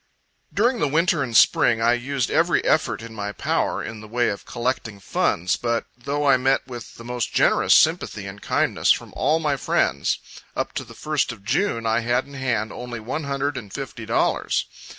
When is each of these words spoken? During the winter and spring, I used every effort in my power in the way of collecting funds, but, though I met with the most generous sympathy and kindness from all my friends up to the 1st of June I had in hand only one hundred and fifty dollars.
During 0.51 0.79
the 0.79 0.87
winter 0.87 1.21
and 1.21 1.37
spring, 1.37 1.79
I 1.79 1.93
used 1.93 2.31
every 2.31 2.65
effort 2.65 3.03
in 3.03 3.13
my 3.13 3.31
power 3.31 3.83
in 3.83 4.01
the 4.01 4.07
way 4.07 4.29
of 4.29 4.47
collecting 4.47 4.99
funds, 4.99 5.57
but, 5.57 5.85
though 5.95 6.25
I 6.27 6.37
met 6.37 6.65
with 6.65 6.95
the 6.95 7.03
most 7.03 7.31
generous 7.31 7.75
sympathy 7.77 8.25
and 8.25 8.41
kindness 8.41 8.91
from 8.91 9.13
all 9.15 9.37
my 9.37 9.57
friends 9.57 10.17
up 10.55 10.73
to 10.73 10.83
the 10.83 10.95
1st 10.95 11.31
of 11.31 11.43
June 11.43 11.85
I 11.85 11.99
had 11.99 12.25
in 12.25 12.33
hand 12.33 12.73
only 12.73 12.99
one 12.99 13.25
hundred 13.25 13.57
and 13.57 13.71
fifty 13.71 14.07
dollars. 14.07 14.65